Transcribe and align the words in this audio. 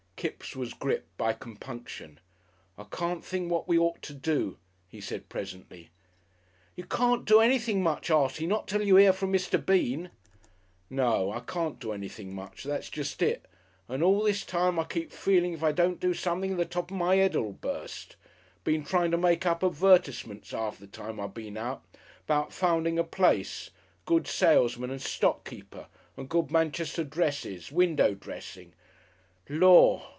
Kipps 0.21 0.55
was 0.55 0.75
gripped 0.75 1.17
by 1.17 1.33
compunction.... 1.33 2.19
"I 2.77 2.83
can't 2.83 3.25
think 3.25 3.49
what 3.49 3.67
we 3.67 3.79
ought 3.79 4.03
to 4.03 4.13
do," 4.13 4.59
he 4.87 5.01
said, 5.01 5.29
presently. 5.29 5.89
"You 6.75 6.83
can't 6.83 7.25
do 7.25 7.39
anything 7.39 7.81
much, 7.81 8.11
Artie, 8.11 8.45
not 8.45 8.67
till 8.67 8.83
you 8.83 8.97
hear 8.97 9.13
from 9.13 9.33
Mr. 9.33 9.57
Bean." 9.65 10.11
"No; 10.91 11.31
I 11.31 11.39
can't 11.39 11.79
do 11.79 11.91
anything 11.91 12.35
much. 12.35 12.63
That's 12.63 12.87
jest 12.91 13.23
it. 13.23 13.47
And 13.87 14.03
all 14.03 14.21
this 14.21 14.45
time 14.45 14.77
I 14.77 14.83
keep 14.83 15.11
feelin' 15.11 15.55
if 15.55 15.63
I 15.63 15.71
don't 15.71 15.99
do 15.99 16.13
something 16.13 16.55
the 16.55 16.65
top 16.65 16.91
of 16.91 16.97
my 16.97 17.15
'ead'll 17.19 17.53
bust.... 17.53 18.15
Been 18.63 18.83
trying 18.83 19.09
to 19.09 19.17
make 19.17 19.47
up 19.47 19.63
advertisements 19.63 20.53
'arf 20.53 20.77
the 20.77 20.85
time 20.85 21.19
I 21.19 21.25
been 21.25 21.57
out 21.57 21.81
'bout 22.27 22.53
finding 22.53 22.99
a 22.99 23.03
place, 23.03 23.71
good 24.05 24.27
salesman 24.27 24.91
and 24.91 25.01
stock 25.01 25.45
keeper, 25.49 25.87
and 26.15 26.29
good 26.29 26.51
Manchester 26.51 27.03
dresses, 27.03 27.71
window 27.71 28.13
dressing 28.13 28.75
Lor'! 29.49 30.05